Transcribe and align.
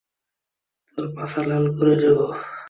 তোর 0.91 1.05
পাছা 1.15 1.41
লাল 1.49 1.65
করে 1.77 1.95
দেবো! 2.01 2.25